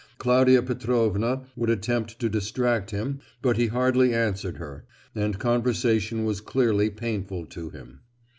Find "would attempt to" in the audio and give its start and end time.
1.55-2.27